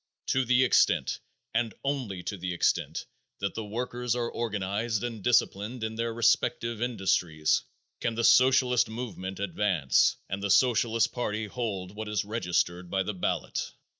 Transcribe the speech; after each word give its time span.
To 0.29 0.43
the 0.43 0.63
extent, 0.63 1.19
and 1.53 1.75
only 1.83 2.23
to 2.23 2.35
the 2.35 2.55
extent, 2.55 3.05
that 3.37 3.53
the 3.53 3.63
workers 3.63 4.15
are 4.15 4.31
organized 4.31 5.03
and 5.03 5.23
disciplined 5.23 5.83
in 5.83 5.93
their 5.93 6.11
respective 6.11 6.81
industries 6.81 7.61
can 7.99 8.15
the 8.15 8.23
Socialist 8.23 8.89
movement 8.89 9.39
advance 9.39 10.15
and 10.27 10.41
the 10.41 10.49
Socialist 10.49 11.11
party 11.11 11.45
hold 11.45 11.91
what 11.95 12.09
is 12.09 12.25
registered 12.25 12.89
by 12.89 13.03
the 13.03 13.13
ballot. 13.13 13.73